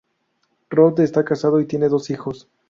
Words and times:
Roth 0.71 0.97
está 1.01 1.23
casado 1.23 1.61
y 1.61 1.67
tiene 1.67 1.87
dos 1.87 2.09
hijos. 2.09 2.49